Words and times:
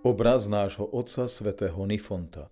Obraz 0.00 0.48
nášho 0.48 0.88
otca 0.96 1.28
svätého 1.28 1.76
Nifonta. 1.84 2.48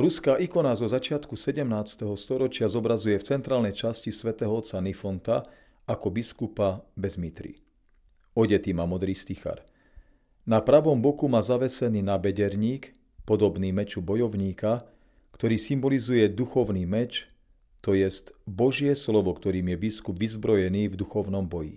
Ruská 0.00 0.40
ikona 0.40 0.72
zo 0.72 0.88
začiatku 0.88 1.36
17. 1.36 1.68
storočia 2.16 2.72
zobrazuje 2.72 3.20
v 3.20 3.36
centrálnej 3.36 3.76
časti 3.76 4.08
svätého 4.08 4.48
otca 4.48 4.80
Nifonta 4.80 5.44
ako 5.84 6.08
biskupa 6.08 6.80
bez 6.96 7.20
mitry. 7.20 7.60
Odetý 8.32 8.72
má 8.72 8.88
modrý 8.88 9.12
stichar. 9.12 9.60
Na 10.48 10.64
pravom 10.64 10.96
boku 10.96 11.28
má 11.28 11.44
zavesený 11.44 12.00
nabederník, 12.00 12.96
podobný 13.28 13.76
meču 13.76 14.00
bojovníka, 14.00 14.88
ktorý 15.36 15.60
symbolizuje 15.60 16.32
duchovný 16.32 16.88
meč, 16.88 17.28
to 17.84 17.92
jest 17.92 18.32
Božie 18.48 18.96
slovo, 18.96 19.36
ktorým 19.36 19.68
je 19.68 19.76
biskup 19.76 20.16
vyzbrojený 20.16 20.88
v 20.88 20.96
duchovnom 20.96 21.44
boji. 21.44 21.76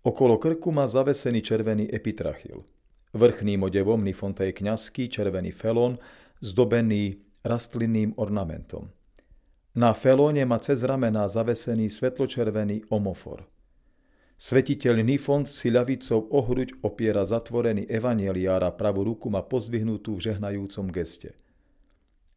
Okolo 0.00 0.40
krku 0.40 0.72
má 0.72 0.88
zavesený 0.88 1.44
červený 1.44 1.84
epitrachil– 1.92 2.64
Vrchným 3.10 3.66
odevom 3.66 3.98
Nifonta 4.06 4.46
je 4.46 4.54
kňazský 4.54 5.10
červený 5.10 5.50
felón, 5.50 5.98
zdobený 6.38 7.18
rastlinným 7.42 8.14
ornamentom. 8.14 8.90
Na 9.74 9.94
felóne 9.94 10.42
má 10.46 10.58
cez 10.58 10.82
ramená 10.82 11.26
zavesený 11.26 11.90
svetločervený 11.90 12.90
omofor. 12.90 13.46
Svetiteľ 14.40 15.04
Nifont 15.04 15.44
si 15.44 15.68
ľavicou 15.68 16.32
o 16.32 16.40
opiera 16.86 17.22
zatvorený 17.28 17.84
evanieliár 17.92 18.64
a 18.64 18.72
pravú 18.72 19.04
ruku 19.04 19.28
má 19.28 19.44
pozvihnutú 19.44 20.16
v 20.16 20.32
žehnajúcom 20.32 20.88
geste. 20.88 21.36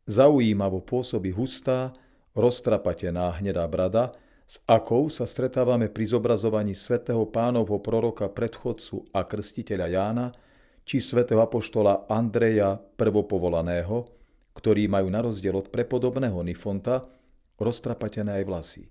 Zaujímavo 0.03 0.83
pôsobí 0.83 1.31
hustá, 1.31 1.95
roztrapatená 2.35 3.39
hnedá 3.39 3.63
brada, 3.71 4.11
s 4.43 4.59
akou 4.67 5.07
sa 5.07 5.23
stretávame 5.23 5.87
pri 5.87 6.11
zobrazovaní 6.11 6.75
svätého 6.75 7.23
pánovho 7.23 7.79
proroka 7.79 8.27
predchodcu 8.27 9.07
a 9.15 9.23
krstiteľa 9.23 9.87
Jána, 9.87 10.27
či 10.83 10.99
svätého 10.99 11.39
apoštola 11.39 12.07
Andreja 12.11 12.75
prvopovolaného, 12.99 14.07
ktorí 14.53 14.85
majú 14.91 15.07
na 15.09 15.23
rozdiel 15.23 15.55
od 15.55 15.71
prepodobného 15.71 16.37
Nifonta 16.43 17.07
roztrapatené 17.57 18.43
aj 18.43 18.45
vlasy. 18.45 18.83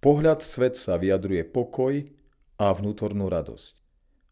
Pohľad 0.00 0.40
svetca 0.40 0.96
vyjadruje 0.96 1.44
pokoj 1.44 2.08
a 2.56 2.66
vnútornú 2.72 3.28
radosť. 3.28 3.76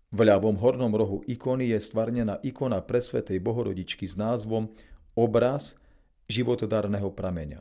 V 0.08 0.19
ľavom 0.25 0.56
hornom 0.56 0.89
rohu 0.97 1.20
ikony 1.28 1.77
je 1.77 1.78
stvarnená 1.84 2.41
ikona 2.41 2.80
presvetej 2.80 3.36
bohorodičky 3.45 4.08
s 4.08 4.17
názvom 4.17 4.73
Obraz 5.12 5.77
životodárneho 6.30 7.12
prameňa. 7.12 7.61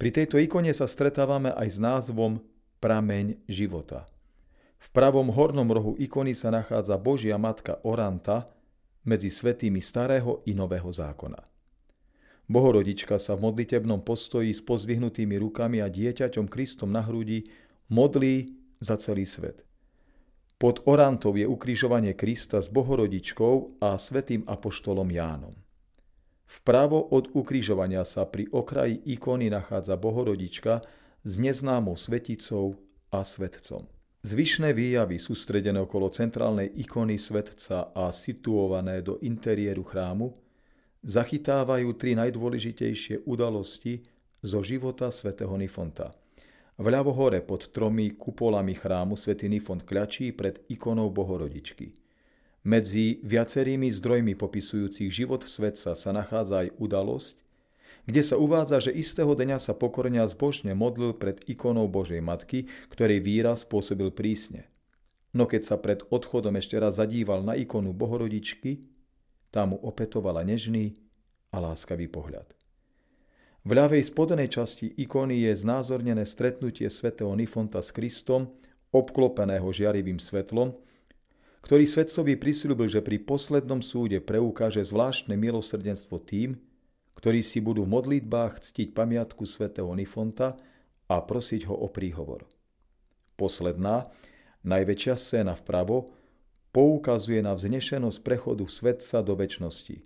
Pri 0.00 0.10
tejto 0.12 0.40
ikone 0.40 0.72
sa 0.72 0.88
stretávame 0.88 1.52
aj 1.52 1.68
s 1.68 1.78
názvom 1.80 2.40
Prameň 2.80 3.44
života– 3.48 4.08
v 4.76 4.88
pravom 4.92 5.32
hornom 5.32 5.66
rohu 5.72 5.92
ikony 5.96 6.36
sa 6.36 6.52
nachádza 6.52 7.00
Božia 7.00 7.40
Matka 7.40 7.80
Oranta 7.82 8.46
medzi 9.06 9.30
svetými 9.32 9.80
starého 9.80 10.42
i 10.44 10.52
nového 10.52 10.90
zákona. 10.90 11.38
Bohorodička 12.46 13.18
sa 13.18 13.34
v 13.34 13.50
modlitebnom 13.50 14.06
postoji 14.06 14.54
s 14.54 14.62
pozvihnutými 14.62 15.34
rukami 15.42 15.82
a 15.82 15.90
dieťaťom 15.90 16.46
Kristom 16.46 16.94
na 16.94 17.02
hrudi 17.02 17.50
modlí 17.90 18.54
za 18.78 18.94
celý 19.02 19.26
svet. 19.26 19.66
Pod 20.56 20.80
Orantou 20.88 21.36
je 21.36 21.44
ukrižovanie 21.44 22.16
Krista 22.16 22.62
s 22.62 22.72
Bohorodičkou 22.72 23.82
a 23.82 23.98
svetým 23.98 24.46
apoštolom 24.46 25.10
Jánom. 25.10 25.52
Vpravo 26.46 27.02
od 27.10 27.34
ukrižovania 27.34 28.06
sa 28.06 28.24
pri 28.24 28.46
okraji 28.54 29.02
ikony 29.04 29.50
nachádza 29.50 29.98
Bohorodička 29.98 30.86
s 31.26 31.32
neznámou 31.42 31.98
sveticou 31.98 32.78
a 33.10 33.26
svetcom. 33.26 33.95
Zvyšné 34.26 34.74
výjavy 34.74 35.22
sústredené 35.22 35.78
okolo 35.86 36.10
centrálnej 36.10 36.66
ikony 36.82 37.14
svetca 37.14 37.94
a 37.94 38.10
situované 38.10 38.98
do 38.98 39.22
interiéru 39.22 39.86
chrámu 39.86 40.34
zachytávajú 41.06 41.94
tri 41.94 42.18
najdôležitejšie 42.18 43.22
udalosti 43.22 44.02
zo 44.42 44.66
života 44.66 45.14
svätého 45.14 45.54
Nifonta. 45.54 46.10
Vľavo 46.74 47.14
hore 47.14 47.38
pod 47.38 47.70
tromi 47.70 48.18
kupolami 48.18 48.74
chrámu 48.74 49.14
svätý 49.14 49.46
Nifont 49.46 49.86
kľačí 49.86 50.34
pred 50.34 50.58
ikonou 50.66 51.06
Bohorodičky. 51.14 51.94
Medzi 52.66 53.22
viacerými 53.22 53.94
zdrojmi 53.94 54.34
popisujúcich 54.34 55.06
život 55.06 55.46
svetca 55.46 55.94
sa 55.94 56.10
nachádza 56.10 56.66
aj 56.66 56.74
udalosť, 56.82 57.45
kde 58.06 58.22
sa 58.22 58.38
uvádza, 58.38 58.88
že 58.88 58.94
istého 58.94 59.34
dňa 59.34 59.58
sa 59.58 59.74
pokorne 59.74 60.22
zbožne 60.30 60.72
modlil 60.78 61.12
pred 61.18 61.42
ikonou 61.50 61.90
Božej 61.90 62.22
Matky, 62.22 62.70
ktorej 62.90 63.18
výraz 63.20 63.66
pôsobil 63.66 64.14
prísne. 64.14 64.70
No 65.34 65.44
keď 65.44 65.62
sa 65.66 65.76
pred 65.76 66.00
odchodom 66.08 66.54
ešte 66.56 66.78
raz 66.78 66.96
zadíval 67.02 67.42
na 67.42 67.58
ikonu 67.58 67.90
Bohorodičky, 67.92 68.86
tá 69.50 69.66
mu 69.66 69.76
opetovala 69.82 70.46
nežný 70.46 70.96
a 71.50 71.60
láskavý 71.60 72.06
pohľad. 72.08 72.46
V 73.66 73.74
ľavej 73.74 74.06
spodnej 74.06 74.46
časti 74.46 74.86
ikony 74.94 75.42
je 75.50 75.58
znázornené 75.58 76.22
stretnutie 76.22 76.86
svätého 76.86 77.34
Nifonta 77.34 77.82
s 77.82 77.90
Kristom, 77.90 78.54
obklopeného 78.94 79.66
žiarivým 79.74 80.22
svetlom, 80.22 80.78
ktorý 81.66 81.82
svetcovi 81.82 82.38
prislúbil, 82.38 82.86
že 82.86 83.02
pri 83.02 83.18
poslednom 83.18 83.82
súde 83.82 84.22
preukáže 84.22 84.86
zvláštne 84.86 85.34
milosrdenstvo 85.34 86.22
tým, 86.22 86.62
ktorí 87.16 87.40
si 87.40 87.64
budú 87.64 87.88
v 87.88 87.96
modlitbách 87.96 88.60
ctiť 88.60 88.92
pamiatku 88.92 89.48
svätého 89.48 89.88
Nifonta 89.96 90.54
a 91.08 91.16
prosiť 91.24 91.64
ho 91.66 91.74
o 91.74 91.88
príhovor. 91.88 92.44
Posledná, 93.40 94.08
najväčšia 94.64 95.14
scéna 95.16 95.56
vpravo, 95.56 96.12
poukazuje 96.76 97.40
na 97.40 97.56
vznešenosť 97.56 98.20
prechodu 98.20 98.64
svetca 98.68 99.24
do 99.24 99.32
väčšnosti. 99.32 100.04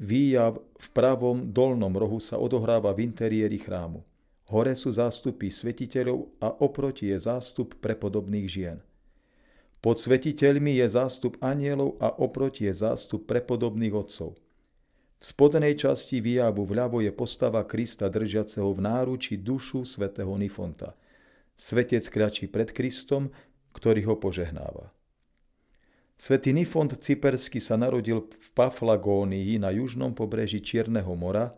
Výjav 0.00 0.58
v 0.58 0.86
pravom 0.90 1.54
dolnom 1.54 1.94
rohu 1.94 2.18
sa 2.18 2.40
odohráva 2.40 2.90
v 2.96 3.06
interiéri 3.06 3.60
chrámu. 3.60 4.02
Hore 4.50 4.74
sú 4.74 4.90
zástupy 4.90 5.46
svetiteľov 5.54 6.34
a 6.42 6.50
oproti 6.50 7.14
je 7.14 7.18
zástup 7.22 7.78
prepodobných 7.78 8.48
žien. 8.50 8.78
Pod 9.78 10.02
svetiteľmi 10.02 10.82
je 10.82 10.86
zástup 10.90 11.38
anielov 11.38 11.94
a 12.02 12.10
oproti 12.10 12.66
je 12.66 12.74
zástup 12.74 13.30
prepodobných 13.30 13.94
otcov– 13.94 14.34
v 15.20 15.24
spodnej 15.28 15.76
časti 15.76 16.24
výjavu 16.24 16.64
vľavo 16.64 17.04
je 17.04 17.12
postava 17.12 17.60
Krista 17.68 18.08
držiaceho 18.08 18.72
v 18.72 18.80
náruči 18.80 19.36
dušu 19.36 19.84
svätého 19.84 20.32
Nifonta. 20.40 20.96
Svetec 21.60 22.08
kľačí 22.08 22.48
pred 22.48 22.72
Kristom, 22.72 23.28
ktorý 23.76 24.08
ho 24.08 24.16
požehnáva. 24.16 24.88
Svetý 26.16 26.56
Nifont 26.56 26.88
Cyperský 26.88 27.60
sa 27.60 27.76
narodil 27.76 28.32
v 28.32 28.48
Paflagónii 28.56 29.60
na 29.60 29.72
južnom 29.72 30.16
pobreží 30.16 30.64
Čierneho 30.64 31.12
mora, 31.12 31.52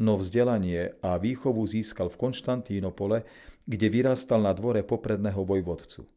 no 0.00 0.16
vzdelanie 0.16 0.96
a 1.04 1.20
výchovu 1.20 1.64
získal 1.68 2.08
v 2.08 2.16
Konštantínopole, 2.16 3.28
kde 3.68 3.86
vyrastal 3.92 4.40
na 4.40 4.56
dvore 4.56 4.80
popredného 4.80 5.44
vojvodcu. 5.44 6.08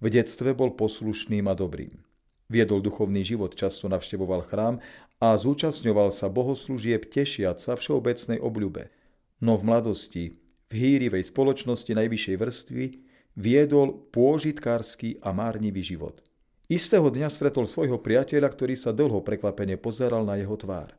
V 0.00 0.06
detstve 0.08 0.56
bol 0.56 0.72
poslušným 0.72 1.44
a 1.48 1.54
dobrým. 1.56 2.07
Viedol 2.48 2.80
duchovný 2.80 3.20
život, 3.28 3.52
často 3.52 3.92
navštevoval 3.92 4.48
chrám 4.48 4.80
a 5.20 5.36
zúčastňoval 5.36 6.08
sa 6.08 6.32
bohoslúžieb 6.32 7.12
tešiac 7.12 7.60
sa 7.60 7.76
všeobecnej 7.76 8.40
obľube. 8.40 8.88
No 9.44 9.60
v 9.60 9.68
mladosti, 9.68 10.40
v 10.68 10.72
hýrivej 10.72 11.28
spoločnosti 11.28 11.92
najvyššej 11.92 12.36
vrstvy, 12.40 12.84
viedol 13.36 14.08
pôžitkársky 14.10 15.20
a 15.20 15.36
márnivý 15.36 15.84
život. 15.84 16.24
Istého 16.72 17.12
dňa 17.12 17.28
stretol 17.28 17.68
svojho 17.68 18.00
priateľa, 18.00 18.48
ktorý 18.52 18.80
sa 18.80 18.96
dlho 18.96 19.20
prekvapene 19.20 19.76
pozeral 19.76 20.24
na 20.24 20.40
jeho 20.40 20.56
tvár. 20.56 20.96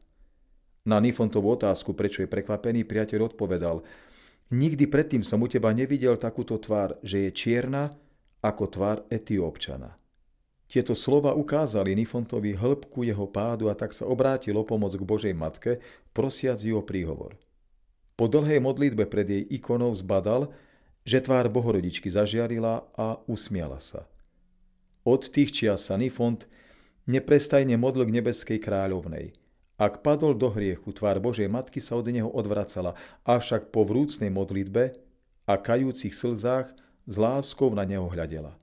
Na 0.85 1.01
Nifontovú 1.01 1.53
otázku, 1.53 1.97
prečo 1.97 2.21
je 2.21 2.29
prekvapený, 2.29 2.85
priateľ 2.85 3.33
odpovedal 3.33 3.81
Nikdy 4.49 4.89
predtým 4.89 5.21
som 5.21 5.45
u 5.45 5.47
teba 5.49 5.69
nevidel 5.69 6.17
takúto 6.17 6.57
tvár, 6.57 6.97
že 7.05 7.29
je 7.29 7.31
čierna 7.33 7.93
ako 8.41 8.63
tvár 8.65 8.97
etiópčana. 9.13 9.93
Tieto 10.69 10.93
slova 10.93 11.33
ukázali 11.33 11.97
Nifontovi 11.97 12.53
hĺbku 12.53 13.01
jeho 13.01 13.25
pádu 13.25 13.73
a 13.73 13.75
tak 13.75 13.89
sa 13.89 14.05
obrátil 14.05 14.53
o 14.53 14.61
pomoc 14.61 14.93
k 14.93 15.01
Božej 15.01 15.33
Matke, 15.33 15.81
prosiac 16.13 16.61
ju 16.61 16.77
o 16.77 16.85
príhovor. 16.85 17.33
Po 18.13 18.29
dlhej 18.29 18.61
modlitbe 18.61 19.09
pred 19.09 19.25
jej 19.25 19.43
ikonou 19.49 19.89
zbadal, 19.97 20.53
že 21.01 21.25
tvár 21.25 21.49
Bohorodičky 21.49 22.13
zažiarila 22.13 22.85
a 22.93 23.17
usmiala 23.25 23.81
sa. 23.81 24.05
Od 25.01 25.25
tých 25.25 25.49
čias 25.57 25.89
sa 25.89 25.97
Nifont 25.97 26.45
neprestajne 27.09 27.73
modlil 27.73 28.05
k 28.05 28.21
nebeskej 28.21 28.59
kráľovnej. 28.61 29.33
Ak 29.79 30.05
padol 30.05 30.37
do 30.37 30.53
hriechu, 30.53 30.93
tvár 30.93 31.17
Božej 31.17 31.49
Matky 31.49 31.81
sa 31.81 31.97
od 31.97 32.05
neho 32.05 32.29
odvracala, 32.29 32.93
avšak 33.25 33.73
po 33.73 33.87
vrúcnej 33.87 34.29
modlitbe 34.29 34.93
a 35.49 35.53
kajúcich 35.57 36.13
slzách 36.13 36.69
s 37.09 37.15
láskou 37.17 37.73
na 37.73 37.89
neho 37.89 38.05
hľadela. 38.05 38.53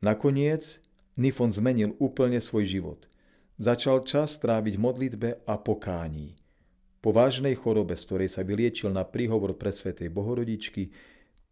Nakoniec 0.00 0.80
Nifon 1.14 1.54
zmenil 1.54 1.94
úplne 2.02 2.42
svoj 2.42 2.66
život. 2.66 3.00
Začal 3.58 4.02
čas 4.02 4.34
tráviť 4.42 4.74
modlitbe 4.78 5.46
a 5.46 5.54
pokání. 5.54 6.34
Po 6.98 7.14
vážnej 7.14 7.54
chorobe, 7.54 7.94
z 7.94 8.02
ktorej 8.08 8.30
sa 8.32 8.42
vyliečil 8.42 8.90
na 8.90 9.06
príhovor 9.06 9.54
pre 9.54 9.70
svetej 9.70 10.10
Bohorodičky, 10.10 10.90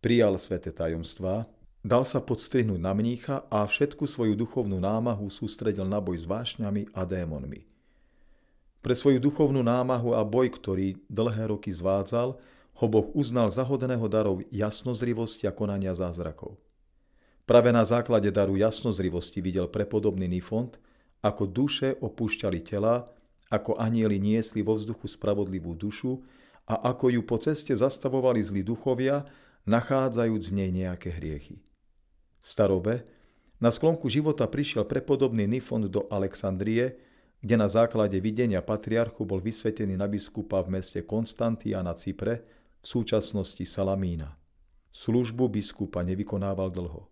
prijal 0.02 0.34
sveté 0.40 0.74
tajomstvá 0.74 1.46
Dal 1.82 2.06
sa 2.06 2.22
podstrihnúť 2.22 2.78
na 2.78 2.94
mnícha 2.94 3.42
a 3.50 3.66
všetku 3.66 4.06
svoju 4.06 4.38
duchovnú 4.38 4.78
námahu 4.78 5.26
sústredil 5.26 5.82
na 5.82 5.98
boj 5.98 6.22
s 6.22 6.30
vášňami 6.30 6.94
a 6.94 7.02
démonmi. 7.02 7.66
Pre 8.78 8.94
svoju 8.94 9.18
duchovnú 9.18 9.66
námahu 9.66 10.14
a 10.14 10.22
boj, 10.22 10.54
ktorý 10.54 11.02
dlhé 11.10 11.50
roky 11.50 11.74
zvádzal, 11.74 12.38
ho 12.78 12.86
Boh 12.86 13.10
uznal 13.18 13.50
za 13.50 13.66
hodného 13.66 14.06
darov 14.06 14.46
jasnozrivosti 14.54 15.50
a 15.50 15.52
konania 15.54 15.90
zázrakov. 15.90 16.54
Práve 17.42 17.74
na 17.74 17.82
základe 17.82 18.30
daru 18.30 18.54
jasnozrivosti 18.54 19.42
videl 19.42 19.66
prepodobný 19.66 20.30
Nifont, 20.30 20.78
ako 21.22 21.46
duše 21.46 21.98
opúšťali 21.98 22.62
tela, 22.62 23.06
ako 23.50 23.76
anieli 23.76 24.16
niesli 24.22 24.62
vo 24.62 24.78
vzduchu 24.78 25.10
spravodlivú 25.10 25.74
dušu 25.74 26.22
a 26.70 26.88
ako 26.94 27.12
ju 27.18 27.22
po 27.26 27.36
ceste 27.42 27.74
zastavovali 27.74 28.40
zlí 28.40 28.62
duchovia, 28.62 29.26
nachádzajúc 29.66 30.50
v 30.50 30.54
nej 30.54 30.70
nejaké 30.70 31.14
hriechy. 31.14 31.62
V 32.42 32.46
starobe 32.46 33.06
na 33.62 33.70
sklonku 33.70 34.10
života 34.10 34.46
prišiel 34.50 34.82
prepodobný 34.82 35.46
Nifont 35.46 35.86
do 35.86 36.10
Alexandrie, 36.10 36.98
kde 37.42 37.54
na 37.58 37.70
základe 37.70 38.18
videnia 38.18 38.62
patriarchu 38.62 39.22
bol 39.26 39.38
vysvetený 39.38 39.98
na 39.98 40.06
biskupa 40.10 40.62
v 40.62 40.78
meste 40.78 41.02
Konstantia 41.06 41.82
na 41.82 41.94
Cypre, 41.94 42.42
v 42.82 42.86
súčasnosti 42.86 43.62
Salamína. 43.62 44.34
Službu 44.90 45.46
biskupa 45.46 46.02
nevykonával 46.02 46.74
dlho. 46.74 47.06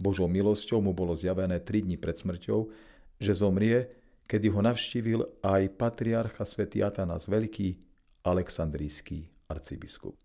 Božou 0.00 0.32
milosťou 0.32 0.80
mu 0.80 0.96
bolo 0.96 1.12
zjavené 1.12 1.60
tri 1.60 1.84
dni 1.84 2.00
pred 2.00 2.16
smrťou, 2.16 2.72
že 3.20 3.32
zomrie, 3.36 3.92
kedy 4.24 4.48
ho 4.48 4.64
navštívil 4.64 5.44
aj 5.44 5.76
patriarcha 5.76 6.48
svätý 6.48 6.80
Atanas 6.80 7.28
Veľký, 7.28 7.76
aleksandrijský 8.24 9.28
arcibiskup. 9.52 10.16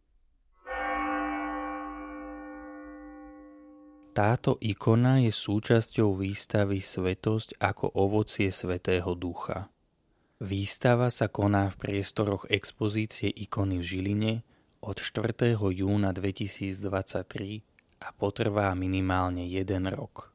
Táto 4.16 4.56
ikona 4.63 5.19
je 5.19 5.27
súčasťou 5.27 6.24
výstavy 6.24 6.80
Svetosť 6.80 7.60
ako 7.60 8.00
ovocie 8.00 8.48
Svetého 8.48 9.12
Ducha. 9.12 9.68
Výstava 10.39 11.12
sa 11.12 11.28
koná 11.28 11.68
v 11.68 11.75
priestoroch 11.83 12.48
expozície 12.48 13.28
ikony 13.28 13.83
v 13.83 13.83
Žiline 13.83 14.33
od 14.80 14.95
4. 15.04 15.60
júna 15.60 16.16
2023 16.16 17.75
a 18.06 18.13
potrvá 18.13 18.69
minimálne 18.78 19.50
jeden 19.50 19.90
rok. 19.90 20.34